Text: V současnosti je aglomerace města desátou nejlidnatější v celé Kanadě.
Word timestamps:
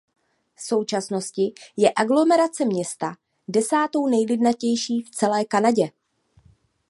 V 0.55 0.61
současnosti 0.61 1.53
je 1.77 1.91
aglomerace 1.95 2.65
města 2.65 3.15
desátou 3.47 4.07
nejlidnatější 4.07 5.01
v 5.01 5.09
celé 5.11 5.45
Kanadě. 5.45 5.89